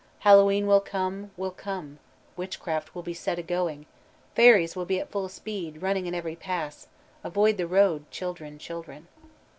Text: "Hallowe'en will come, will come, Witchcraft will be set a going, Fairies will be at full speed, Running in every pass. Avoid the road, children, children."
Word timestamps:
"Hallowe'en 0.21 0.65
will 0.65 0.79
come, 0.81 1.29
will 1.37 1.51
come, 1.51 1.99
Witchcraft 2.35 2.95
will 2.95 3.03
be 3.03 3.13
set 3.13 3.37
a 3.37 3.43
going, 3.43 3.85
Fairies 4.35 4.75
will 4.75 4.83
be 4.85 4.99
at 4.99 5.11
full 5.11 5.29
speed, 5.29 5.83
Running 5.83 6.07
in 6.07 6.15
every 6.15 6.35
pass. 6.35 6.87
Avoid 7.23 7.57
the 7.57 7.67
road, 7.67 8.09
children, 8.09 8.57
children." 8.57 9.07